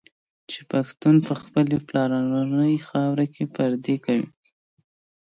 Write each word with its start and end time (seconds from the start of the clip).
چي 0.49 0.59
پښتون 0.71 1.15
په 1.27 1.33
خپلي 1.41 1.77
پلرنۍ 1.87 2.75
خاوره 2.87 3.25
کي 3.33 3.43
پردی 3.55 3.95
کوي 4.05 4.27